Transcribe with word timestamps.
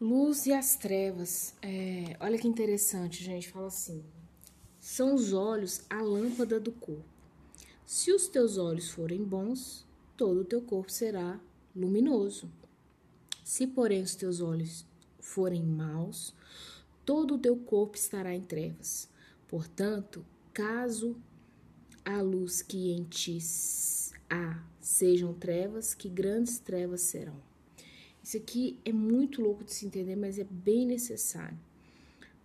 Luz 0.00 0.46
e 0.46 0.52
as 0.52 0.76
trevas. 0.76 1.54
É, 1.60 2.16
olha 2.20 2.38
que 2.38 2.46
interessante, 2.46 3.24
gente. 3.24 3.48
Fala 3.48 3.66
assim: 3.66 4.04
são 4.78 5.12
os 5.12 5.32
olhos 5.32 5.82
a 5.90 6.00
lâmpada 6.00 6.60
do 6.60 6.70
corpo. 6.70 7.02
Se 7.84 8.12
os 8.12 8.28
teus 8.28 8.58
olhos 8.58 8.90
forem 8.90 9.24
bons, 9.24 9.84
todo 10.16 10.42
o 10.42 10.44
teu 10.44 10.62
corpo 10.62 10.92
será 10.92 11.40
luminoso. 11.74 12.48
Se, 13.42 13.66
porém, 13.66 14.02
os 14.02 14.14
teus 14.14 14.40
olhos 14.40 14.86
forem 15.18 15.64
maus, 15.64 16.32
todo 17.04 17.34
o 17.34 17.38
teu 17.38 17.56
corpo 17.56 17.96
estará 17.96 18.32
em 18.32 18.42
trevas. 18.42 19.08
Portanto, 19.48 20.24
caso 20.52 21.16
a 22.04 22.22
luz 22.22 22.62
que 22.62 22.92
em 22.92 23.02
ti 23.02 23.38
há 24.30 24.62
sejam 24.80 25.34
trevas, 25.34 25.92
que 25.92 26.08
grandes 26.08 26.58
trevas 26.60 27.00
serão. 27.00 27.47
Isso 28.22 28.36
aqui 28.36 28.78
é 28.84 28.92
muito 28.92 29.40
louco 29.40 29.64
de 29.64 29.72
se 29.72 29.86
entender, 29.86 30.16
mas 30.16 30.38
é 30.38 30.44
bem 30.44 30.86
necessário. 30.86 31.58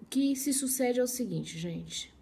O 0.02 0.06
que 0.06 0.36
se 0.36 0.54
sucede 0.54 1.00
é 1.00 1.04
o 1.04 1.08
seguinte, 1.08 1.58
gente. 1.58 2.14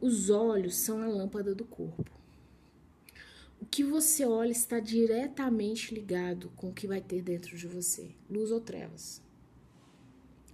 Os 0.00 0.30
olhos 0.30 0.76
são 0.76 1.02
a 1.02 1.06
lâmpada 1.06 1.54
do 1.54 1.64
corpo. 1.64 2.18
O 3.60 3.66
que 3.66 3.82
você 3.82 4.24
olha 4.24 4.52
está 4.52 4.78
diretamente 4.78 5.92
ligado 5.92 6.50
com 6.56 6.68
o 6.68 6.72
que 6.72 6.86
vai 6.86 7.00
ter 7.00 7.22
dentro 7.22 7.56
de 7.56 7.66
você, 7.66 8.14
luz 8.30 8.52
ou 8.52 8.60
trevas. 8.60 9.20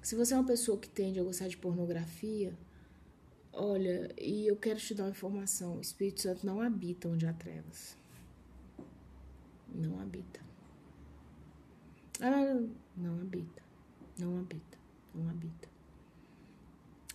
Se 0.01 0.15
você 0.15 0.33
é 0.35 0.37
uma 0.37 0.47
pessoa 0.47 0.79
que 0.79 0.89
tende 0.89 1.21
a 1.21 1.23
gostar 1.23 1.49
de 1.49 1.57
pornografia, 1.57 2.57
olha, 3.53 4.11
e 4.19 4.47
eu 4.47 4.57
quero 4.57 4.79
te 4.79 4.95
dar 4.95 5.05
uma 5.05 5.11
informação: 5.11 5.77
o 5.77 5.81
Espírito 5.81 6.23
Santo 6.23 6.47
não 6.47 6.61
habita 6.61 7.09
onde 7.09 7.27
há 7.27 7.33
trevas. 7.33 7.97
Não 9.75 10.01
habita. 10.01 10.41
Ah, 12.21 12.61
não 12.97 13.21
habita. 13.21 13.63
Não 14.19 14.39
habita. 14.39 14.79
Não 15.15 15.29
habita. 15.29 15.69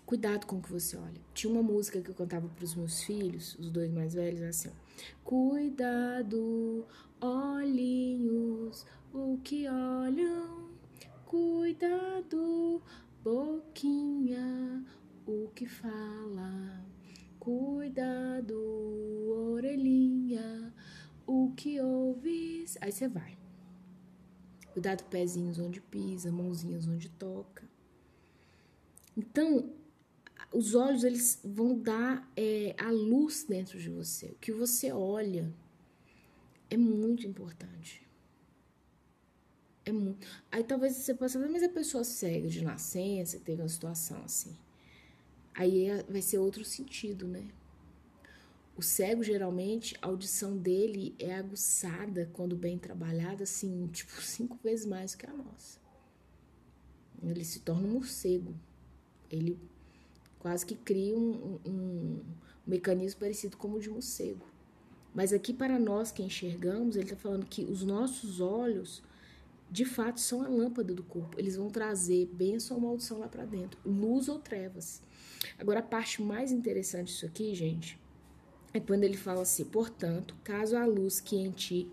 Cuidado 0.06 0.48
com 0.48 0.58
o 0.58 0.62
que 0.62 0.72
você 0.72 0.98
olha. 0.98 1.22
Tinha 1.34 1.54
uma 1.54 1.62
música 1.62 2.02
que 2.02 2.10
eu 2.10 2.16
cantava 2.16 2.48
para 2.50 2.66
os 2.66 2.74
meus 2.74 3.04
filhos, 3.04 3.56
os 3.60 3.70
dois 3.70 3.92
mais 3.92 4.16
velhos, 4.16 4.42
assim: 4.42 4.72
Cuidado, 5.24 6.86
olhinhos, 7.22 8.86
o 9.14 9.38
que 9.44 9.68
olham. 9.68 10.68
Cuidado, 11.28 12.82
boquinha, 13.24 14.84
o 15.28 15.48
que 15.54 15.68
fala. 15.68 16.84
Cuidado, 17.40 18.58
orelhinha, 19.30 20.74
o 21.28 21.54
que 21.56 21.80
ouves. 21.80 22.80
Aí 22.82 22.92
você 22.92 23.08
vai. 23.08 23.38
Cuidado, 24.80 25.04
pezinhos 25.10 25.60
onde 25.60 25.82
pisa, 25.82 26.32
mãozinhas 26.32 26.88
onde 26.88 27.10
toca. 27.10 27.68
Então, 29.18 29.74
os 30.54 30.74
olhos 30.74 31.04
eles 31.04 31.38
vão 31.44 31.78
dar 31.78 32.32
é, 32.34 32.74
a 32.78 32.90
luz 32.90 33.44
dentro 33.44 33.78
de 33.78 33.90
você. 33.90 34.28
O 34.28 34.36
que 34.36 34.54
você 34.54 34.90
olha 34.90 35.54
é 36.70 36.78
muito 36.78 37.28
importante. 37.28 38.08
É 39.84 39.92
muito. 39.92 40.26
Aí 40.50 40.64
talvez 40.64 40.96
você 40.96 41.14
possa 41.14 41.38
falar, 41.38 41.52
mas 41.52 41.64
a 41.64 41.68
pessoa 41.68 42.06
cega 42.06 42.48
de 42.48 42.64
nascença 42.64 43.38
teve 43.38 43.62
uma 43.62 43.68
situação 43.68 44.24
assim. 44.24 44.56
Aí 45.54 45.90
é, 45.90 46.04
vai 46.04 46.22
ser 46.22 46.38
outro 46.38 46.64
sentido, 46.64 47.28
né? 47.28 47.46
O 48.80 48.82
cego, 48.82 49.22
geralmente, 49.22 49.94
a 50.02 50.08
audição 50.08 50.56
dele 50.56 51.14
é 51.20 51.36
aguçada 51.36 52.30
quando 52.32 52.56
bem 52.56 52.78
trabalhada, 52.78 53.44
assim, 53.44 53.88
tipo, 53.88 54.10
cinco 54.24 54.58
vezes 54.64 54.86
mais 54.86 55.14
que 55.16 55.26
a 55.26 55.34
nossa. 55.34 55.82
Ele 57.22 57.44
se 57.44 57.60
torna 57.60 57.86
um 57.86 57.92
morcego. 57.92 58.56
Ele 59.30 59.60
quase 60.40 60.66
que 60.66 60.76
cria 60.76 61.14
um, 61.14 61.60
um, 61.66 61.70
um 61.70 62.22
mecanismo 62.66 63.20
parecido 63.20 63.58
como 63.58 63.76
o 63.76 63.82
de 63.82 63.90
morcego. 63.90 64.46
Mas 65.14 65.34
aqui, 65.34 65.54
para 65.54 65.78
nós 65.78 66.10
que 66.10 66.24
enxergamos, 66.24 66.96
ele 66.96 67.04
está 67.04 67.18
falando 67.18 67.46
que 67.48 67.66
os 67.66 67.84
nossos 67.84 68.40
olhos, 68.40 69.04
de 69.70 69.84
fato, 69.84 70.22
são 70.22 70.42
a 70.42 70.48
lâmpada 70.48 70.94
do 70.94 71.04
corpo. 71.04 71.38
Eles 71.38 71.58
vão 71.58 71.70
trazer 71.70 72.28
bênção 72.28 72.78
ou 72.78 72.84
maldição 72.84 73.20
lá 73.20 73.28
para 73.28 73.44
dentro, 73.44 73.78
luz 73.86 74.30
ou 74.30 74.40
trevas. 74.40 75.02
Agora, 75.58 75.82
a 75.82 75.84
parte 75.84 76.22
mais 76.22 76.54
interessante 76.54 77.08
disso 77.08 77.26
aqui, 77.26 77.54
gente 77.54 78.00
é 78.74 78.80
quando 78.80 79.04
ele 79.04 79.18
fala 79.18 79.42
assim: 79.42 79.66
portanto, 79.66 80.36
caso 80.44 80.78
a 80.78 80.86
luz 80.86 81.20
que 81.20 81.36
em 81.36 81.52
ti 81.52 81.92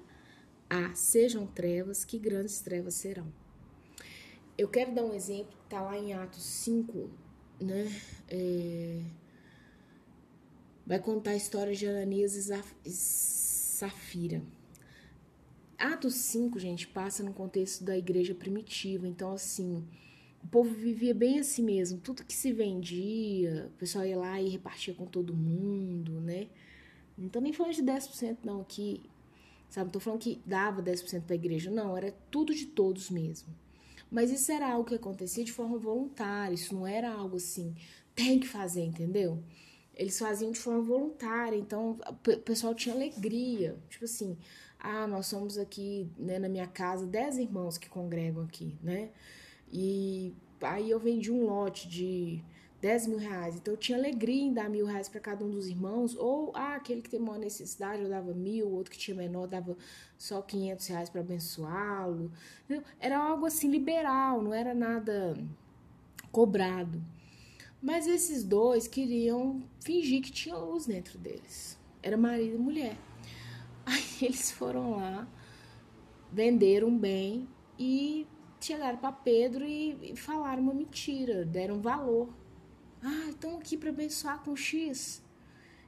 há 0.69 0.94
sejam 0.94 1.47
trevas, 1.47 2.04
que 2.04 2.19
grandes 2.19 2.60
trevas 2.60 2.94
serão. 2.94 3.32
Eu 4.59 4.69
quero 4.69 4.94
dar 4.94 5.04
um 5.04 5.15
exemplo 5.15 5.56
que 5.56 5.65
está 5.65 5.82
lá 5.82 5.98
em 5.98 6.12
Atos 6.15 6.42
5, 6.42 7.10
né? 7.60 7.92
É... 8.28 9.03
Vai 10.86 10.98
contar 10.98 11.32
a 11.32 11.36
história 11.36 11.75
de 11.75 11.86
Ananias 11.86 12.34
e 12.84 12.91
Safira. 12.91 14.42
Atos 15.78 16.15
5, 16.15 16.59
gente, 16.59 16.86
passa 16.86 17.22
no 17.22 17.34
contexto 17.34 17.84
da 17.84 17.98
igreja 17.98 18.34
primitiva. 18.34 19.06
Então, 19.06 19.32
assim, 19.32 19.86
o 20.42 20.48
povo 20.48 20.72
vivia 20.72 21.12
bem 21.12 21.38
assim 21.38 21.62
mesmo. 21.62 21.98
Tudo 21.98 22.25
que 22.25 22.32
se 22.32 22.53
vendia, 22.53 23.70
o 23.75 23.78
pessoal 23.78 24.06
ia 24.06 24.16
lá 24.16 24.41
e 24.41 24.48
repartia 24.48 24.94
com 24.94 25.04
todo 25.04 25.34
mundo, 25.34 26.20
né? 26.20 26.48
Não 27.16 27.28
tô 27.28 27.41
nem 27.41 27.53
falando 27.53 27.75
de 27.75 27.82
10% 27.82 28.38
não 28.44 28.60
aqui, 28.60 29.03
sabe? 29.69 29.87
Não 29.87 29.93
tô 29.93 30.00
falando 30.00 30.21
que 30.21 30.41
dava 30.44 30.82
10% 30.82 31.22
para 31.22 31.34
igreja, 31.34 31.71
não, 31.71 31.97
era 31.97 32.15
tudo 32.31 32.54
de 32.54 32.66
todos 32.66 33.10
mesmo. 33.10 33.49
Mas 34.10 34.31
isso 34.31 34.53
era 34.53 34.71
algo 34.71 34.88
que 34.88 34.94
acontecia 34.94 35.44
de 35.44 35.53
forma 35.53 35.78
voluntária, 35.78 36.54
isso 36.54 36.75
não 36.75 36.87
era 36.87 37.12
algo 37.12 37.37
assim, 37.37 37.75
tem 38.15 38.38
que 38.38 38.47
fazer, 38.47 38.82
entendeu? 38.82 39.43
Eles 39.94 40.19
faziam 40.19 40.50
de 40.50 40.59
forma 40.59 40.82
voluntária, 40.82 41.56
então 41.56 41.99
o 42.10 42.38
pessoal 42.38 42.75
tinha 42.75 42.94
alegria. 42.94 43.78
Tipo 43.88 44.04
assim, 44.04 44.37
ah, 44.78 45.06
nós 45.06 45.27
somos 45.27 45.56
aqui, 45.59 46.09
né, 46.19 46.38
na 46.38 46.48
minha 46.48 46.66
casa, 46.66 47.06
10 47.06 47.38
irmãos 47.38 47.78
que 47.78 47.88
congregam 47.88 48.44
aqui, 48.44 48.77
né? 48.83 49.10
E 49.72 50.34
aí 50.60 50.91
eu 50.91 51.00
vendi 51.00 51.33
um 51.33 51.47
lote 51.47 51.88
de 51.88 52.43
10 52.81 53.06
mil 53.06 53.19
reais. 53.19 53.56
Então 53.56 53.75
eu 53.75 53.78
tinha 53.78 53.97
alegria 53.97 54.42
em 54.42 54.53
dar 54.53 54.69
mil 54.69 54.87
reais 54.87 55.09
para 55.09 55.20
cada 55.20 55.44
um 55.44 55.50
dos 55.50 55.66
irmãos, 55.66 56.14
ou 56.14 56.53
ah, 56.54 56.75
aquele 56.75 57.00
que 57.00 57.09
tem 57.09 57.20
maior 57.20 57.38
necessidade 57.38 58.03
eu 58.03 58.09
dava 58.09 58.32
mil, 58.34 58.70
outro 58.70 58.92
que 58.92 58.98
tinha 58.98 59.16
menor 59.16 59.47
dava 59.47 59.76
só 60.19 60.42
500 60.42 60.86
reais 60.86 61.10
para 61.10 61.20
abençoá-lo. 61.20 62.31
Era 63.00 63.19
algo 63.19 63.47
assim 63.47 63.70
liberal, 63.70 64.42
não 64.42 64.53
era 64.53 64.75
nada 64.75 65.34
cobrado. 66.31 67.03
Mas 67.81 68.06
esses 68.06 68.42
dois 68.42 68.86
queriam 68.86 69.62
fingir 69.81 70.22
que 70.22 70.32
tinha 70.32 70.56
luz 70.56 70.86
dentro 70.86 71.19
deles. 71.19 71.78
Era 72.03 72.16
marido 72.16 72.56
e 72.56 72.59
mulher. 72.59 72.97
Aí 73.86 74.03
eles 74.22 74.50
foram 74.50 74.97
lá, 74.97 75.28
venderam 76.32 76.97
bem 76.97 77.48
e 77.78 78.26
chegaram 78.60 78.98
para 78.98 79.12
Pedro 79.12 79.65
e 79.65 80.15
falaram 80.16 80.62
uma 80.62 80.75
mentira, 80.75 81.44
deram 81.44 81.81
valor 81.81 82.28
ah, 83.06 83.30
estão 83.30 83.56
aqui 83.56 83.76
para 83.76 83.90
abençoar 83.90 84.42
com 84.42 84.56
X. 84.56 85.22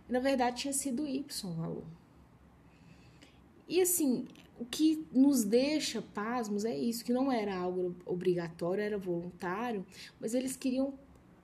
Na 0.09 0.21
verdade, 0.21 0.61
tinha 0.63 0.73
sido 0.73 1.05
Y 1.07 1.51
o 1.51 1.55
valor. 1.55 1.85
E 3.69 3.81
assim, 3.81 4.27
o 4.59 4.65
que 4.65 5.05
nos 5.13 5.43
deixa 5.43 6.01
pasmos 6.01 6.65
é 6.65 6.77
isso, 6.77 7.05
que 7.05 7.13
não 7.13 7.31
era 7.31 7.57
algo 7.57 7.95
obrigatório, 8.07 8.83
era 8.83 8.97
voluntário, 8.97 9.85
mas 10.21 10.33
eles 10.33 10.57
queriam 10.57 10.95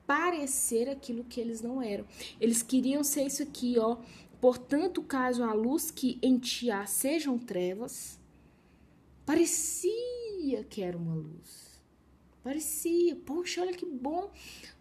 parecer 0.07 0.89
aquilo 0.89 1.25
que 1.25 1.41
eles 1.41 1.61
não 1.61 1.83
eram. 1.83 2.07
Eles 2.41 2.63
queriam 2.63 3.03
ser 3.03 3.27
isso 3.27 3.43
aqui, 3.43 3.77
ó. 3.77 3.99
Portanto, 4.41 5.03
caso 5.03 5.43
a 5.43 5.53
luz 5.53 5.91
que 5.91 6.19
em 6.23 6.39
ti 6.39 6.71
há 6.71 6.87
sejam 6.87 7.37
trevas, 7.37 8.19
parecia 9.27 10.63
que 10.71 10.83
era 10.83 10.97
uma 10.97 11.15
luz. 11.15 11.74
Parecia, 12.45 13.17
poxa, 13.17 13.63
olha 13.63 13.73
que 13.73 13.87
bom. 13.87 14.31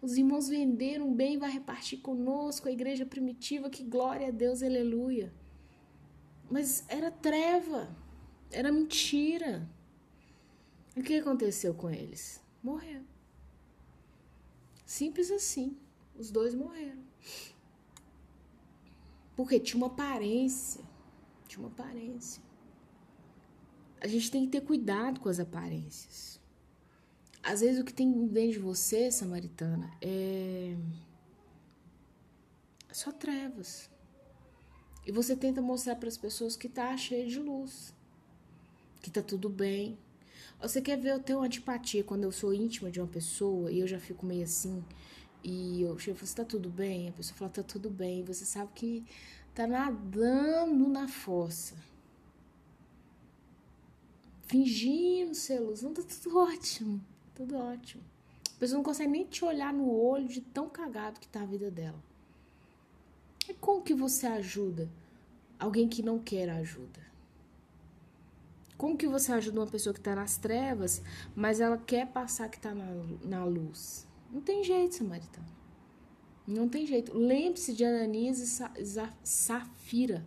Os 0.02 0.18
irmãos 0.18 0.48
venderam 0.48 1.14
bem, 1.14 1.38
vai 1.38 1.50
repartir 1.50 1.98
conosco, 2.00 2.68
a 2.68 2.70
igreja 2.70 3.06
primitiva, 3.06 3.70
que 3.70 3.82
glória 3.82 4.28
a 4.28 4.30
Deus, 4.30 4.62
aleluia. 4.62 5.32
Mas 6.50 6.84
era 6.88 7.10
treva, 7.10 7.88
era 8.50 8.70
mentira. 8.70 9.66
O 10.94 11.02
que 11.02 11.16
aconteceu 11.16 11.72
com 11.72 11.88
eles? 11.88 12.38
Morreu. 12.62 13.02
Simples 14.84 15.30
assim. 15.30 15.74
Os 16.14 16.30
dois 16.30 16.54
morreram. 16.54 17.02
Porque 19.34 19.58
tinha 19.58 19.78
uma 19.78 19.86
aparência. 19.86 20.84
Tinha 21.48 21.60
uma 21.66 21.72
aparência. 21.72 22.42
A 24.02 24.06
gente 24.06 24.30
tem 24.30 24.44
que 24.44 24.52
ter 24.52 24.60
cuidado 24.60 25.18
com 25.18 25.30
as 25.30 25.40
aparências. 25.40 26.43
Às 27.44 27.60
vezes 27.60 27.78
o 27.78 27.84
que 27.84 27.92
tem 27.92 28.26
dentro 28.26 28.52
de 28.52 28.58
você, 28.58 29.10
samaritana, 29.10 29.90
é 30.00 30.74
só 32.90 33.12
trevas. 33.12 33.90
E 35.06 35.12
você 35.12 35.36
tenta 35.36 35.60
mostrar 35.60 35.96
para 35.96 36.08
as 36.08 36.16
pessoas 36.16 36.56
que 36.56 36.68
tá 36.70 36.96
cheio 36.96 37.28
de 37.28 37.38
luz, 37.38 37.92
que 39.02 39.10
tá 39.10 39.20
tudo 39.20 39.50
bem. 39.50 39.98
Você 40.58 40.80
quer 40.80 40.98
ver 40.98 41.10
eu 41.10 41.20
ter 41.20 41.34
uma 41.34 41.44
antipatia 41.44 42.02
quando 42.02 42.24
eu 42.24 42.32
sou 42.32 42.54
íntima 42.54 42.90
de 42.90 42.98
uma 42.98 43.08
pessoa 43.08 43.70
e 43.70 43.80
eu 43.80 43.86
já 43.86 44.00
fico 44.00 44.24
meio 44.24 44.44
assim. 44.44 44.82
E 45.42 45.82
eu 45.82 45.98
chego 45.98 46.16
e 46.16 46.20
falo, 46.20 46.36
tá 46.36 46.44
tudo 46.46 46.70
bem? 46.70 47.10
A 47.10 47.12
pessoa 47.12 47.36
fala, 47.36 47.50
tá 47.50 47.62
tudo 47.62 47.90
bem. 47.90 48.20
E 48.20 48.22
você 48.22 48.46
sabe 48.46 48.72
que 48.74 49.04
tá 49.54 49.66
nadando 49.66 50.88
na 50.88 51.06
fossa. 51.06 51.74
Fingindo 54.46 55.34
ser 55.34 55.60
luz. 55.60 55.82
Não, 55.82 55.92
tá 55.92 56.02
tudo 56.02 56.38
ótimo. 56.38 57.04
Tudo 57.34 57.56
ótimo. 57.56 58.02
A 58.56 58.58
pessoa 58.58 58.76
não 58.76 58.84
consegue 58.84 59.10
nem 59.10 59.24
te 59.24 59.44
olhar 59.44 59.72
no 59.72 59.90
olho 59.90 60.28
de 60.28 60.40
tão 60.40 60.68
cagado 60.68 61.18
que 61.18 61.28
tá 61.28 61.42
a 61.42 61.46
vida 61.46 61.70
dela. 61.70 62.02
E 63.48 63.54
como 63.54 63.82
que 63.82 63.92
você 63.92 64.26
ajuda 64.26 64.88
alguém 65.58 65.88
que 65.88 66.02
não 66.02 66.18
quer 66.18 66.48
ajuda? 66.48 67.00
Como 68.76 68.96
que 68.96 69.06
você 69.06 69.32
ajuda 69.32 69.60
uma 69.60 69.66
pessoa 69.66 69.92
que 69.92 70.00
está 70.00 70.14
nas 70.14 70.36
trevas, 70.36 71.02
mas 71.34 71.60
ela 71.60 71.76
quer 71.76 72.06
passar 72.06 72.48
que 72.48 72.56
está 72.56 72.74
na, 72.74 72.86
na 73.24 73.44
luz? 73.44 74.06
Não 74.32 74.40
tem 74.40 74.64
jeito, 74.64 74.96
samaritano. 74.96 75.46
Não 76.46 76.68
tem 76.68 76.86
jeito. 76.86 77.16
Lembre-se 77.16 77.72
de 77.72 77.84
Ananias 77.84 78.38
e 78.38 78.46
Sa 78.46 78.70
Safira, 79.22 80.26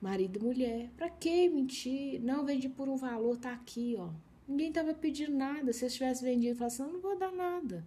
marido 0.00 0.38
e 0.38 0.42
mulher. 0.42 0.90
Pra 0.96 1.10
que 1.10 1.48
mentir? 1.48 2.20
Não, 2.20 2.44
vendi 2.44 2.68
por 2.68 2.88
um 2.88 2.96
valor, 2.96 3.36
tá 3.36 3.52
aqui, 3.52 3.96
ó. 3.98 4.08
Ninguém 4.48 4.72
tava 4.72 4.94
pedindo 4.94 5.36
nada. 5.36 5.72
Se 5.74 5.84
eles 5.84 5.94
tivessem 5.94 6.26
vendido, 6.26 6.56
falasse, 6.56 6.80
não, 6.80 6.94
não 6.94 7.00
vou 7.00 7.18
dar 7.18 7.30
nada. 7.30 7.86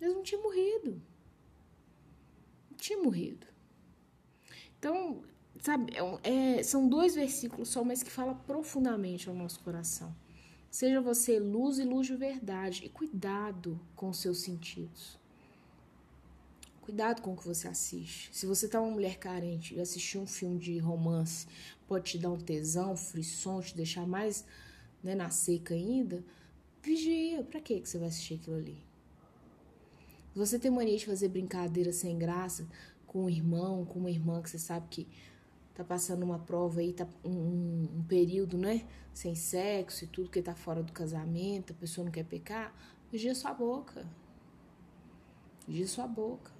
Eles 0.00 0.14
não 0.14 0.22
tinham 0.24 0.42
morrido. 0.42 1.00
Não 2.68 2.76
tinham 2.76 3.04
morrido. 3.04 3.46
Então, 4.76 5.22
sabe, 5.60 5.92
é, 5.94 6.58
é, 6.58 6.62
são 6.64 6.88
dois 6.88 7.14
versículos 7.14 7.68
só, 7.68 7.84
mas 7.84 8.02
que 8.02 8.10
fala 8.10 8.34
profundamente 8.34 9.28
ao 9.28 9.34
nosso 9.34 9.60
coração. 9.60 10.12
Seja 10.68 11.00
você 11.00 11.38
luz 11.38 11.78
e 11.78 11.84
luz 11.84 12.08
de 12.08 12.16
verdade. 12.16 12.84
E 12.84 12.88
cuidado 12.88 13.80
com 13.94 14.08
os 14.08 14.18
seus 14.18 14.40
sentidos. 14.40 15.16
Cuidado 16.80 17.22
com 17.22 17.34
o 17.34 17.36
que 17.36 17.46
você 17.46 17.68
assiste. 17.68 18.30
Se 18.32 18.46
você 18.46 18.66
tá 18.66 18.80
uma 18.80 18.90
mulher 18.90 19.16
carente 19.16 19.74
e 19.74 19.80
assistir 19.80 20.18
um 20.18 20.26
filme 20.26 20.58
de 20.58 20.78
romance, 20.78 21.46
pode 21.86 22.10
te 22.10 22.18
dar 22.18 22.30
um 22.30 22.38
tesão, 22.38 22.92
um 22.92 22.96
frisson, 22.96 23.60
te 23.60 23.76
deixar 23.76 24.06
mais 24.06 24.44
né, 25.02 25.14
na 25.14 25.30
seca 25.30 25.74
ainda, 25.74 26.24
vigia. 26.82 27.42
Pra 27.44 27.60
que 27.60 27.80
você 27.80 27.98
vai 27.98 28.08
assistir 28.08 28.34
aquilo 28.34 28.56
ali? 28.56 28.76
Se 30.32 30.38
você 30.38 30.58
tem 30.58 30.70
mania 30.70 30.96
de 30.96 31.06
fazer 31.06 31.28
brincadeira 31.28 31.92
sem 31.92 32.16
graça 32.16 32.66
com 33.06 33.24
um 33.24 33.28
irmão, 33.28 33.84
com 33.84 33.98
uma 33.98 34.10
irmã 34.10 34.40
que 34.40 34.48
você 34.48 34.58
sabe 34.58 34.86
que 34.88 35.08
tá 35.74 35.82
passando 35.82 36.22
uma 36.22 36.38
prova 36.38 36.80
aí, 36.80 36.92
tá 36.92 37.06
um, 37.24 37.88
um, 37.98 38.04
período, 38.06 38.56
né? 38.56 38.86
Sem 39.12 39.34
sexo 39.34 40.04
e 40.04 40.06
tudo, 40.06 40.30
que 40.30 40.40
tá 40.40 40.54
fora 40.54 40.82
do 40.82 40.92
casamento, 40.92 41.72
a 41.72 41.76
pessoa 41.76 42.04
não 42.04 42.12
quer 42.12 42.24
pecar, 42.24 42.72
vigia 43.10 43.34
sua 43.34 43.52
boca. 43.52 44.06
Vigia 45.66 45.88
sua 45.88 46.06
boca. 46.06 46.52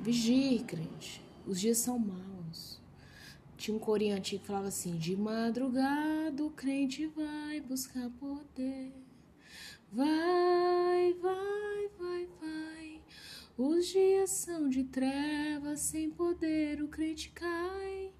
Vigie, 0.00 0.60
crente. 0.60 1.22
Os 1.46 1.60
dias 1.60 1.78
são 1.78 1.98
maus. 1.98 2.29
Tinha 3.60 3.76
um 3.76 3.78
corinho 3.78 4.16
antigo 4.16 4.40
que 4.40 4.46
falava 4.46 4.68
assim: 4.68 4.96
De 4.96 5.14
madrugada 5.14 6.42
o 6.42 6.50
crente 6.50 7.06
vai 7.08 7.60
buscar 7.60 8.08
poder. 8.12 8.90
Vai, 9.92 11.12
vai, 11.20 11.88
vai, 11.98 12.28
vai. 12.40 13.02
Os 13.58 13.86
dias 13.88 14.30
são 14.30 14.66
de 14.66 14.84
trevas, 14.84 15.80
sem 15.80 16.08
poder 16.08 16.82
o 16.82 16.88
crente 16.88 17.28
cai. 17.32 18.14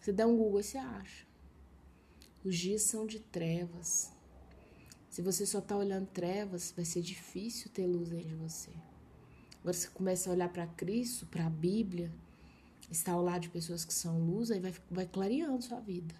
Você 0.00 0.10
dá 0.10 0.26
um 0.26 0.38
Google 0.38 0.60
e 0.60 0.64
você 0.64 0.78
acha. 0.78 1.26
Os 2.42 2.56
dias 2.56 2.80
são 2.84 3.06
de 3.06 3.20
trevas. 3.20 4.10
Se 5.10 5.20
você 5.20 5.44
só 5.44 5.60
tá 5.60 5.76
olhando 5.76 6.06
trevas, 6.06 6.72
vai 6.74 6.86
ser 6.86 7.02
difícil 7.02 7.70
ter 7.70 7.86
luz 7.86 8.08
dentro 8.08 8.30
de 8.30 8.36
você. 8.36 8.70
Agora 9.60 9.74
você 9.76 9.88
começa 9.88 10.30
a 10.30 10.32
olhar 10.32 10.48
para 10.48 10.66
Cristo, 10.66 11.26
para 11.26 11.44
a 11.44 11.50
Bíblia, 11.50 12.10
está 12.92 13.12
ao 13.12 13.22
lado 13.22 13.42
de 13.42 13.48
pessoas 13.48 13.84
que 13.84 13.92
são 13.92 14.18
luz, 14.18 14.50
aí 14.50 14.60
vai, 14.60 14.74
vai 14.90 15.06
clareando 15.06 15.62
sua 15.62 15.80
vida. 15.80 16.14